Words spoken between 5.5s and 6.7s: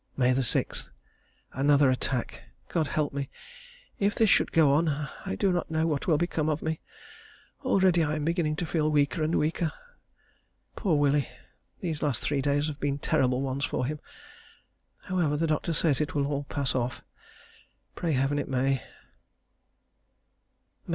not know what will become of